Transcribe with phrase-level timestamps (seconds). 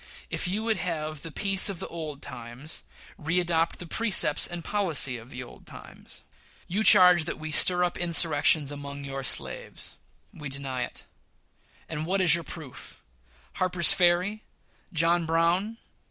[0.31, 2.81] If you would have the peace of the old times,
[3.19, 6.23] readopt the precepts and policy of the old times.
[6.67, 9.97] You charge that we stir up insurrections among your slaves.
[10.33, 11.03] We deny it;
[11.87, 12.99] and what is your proof'?
[13.57, 14.41] Harper's Ferry!
[14.91, 15.77] John Brown!!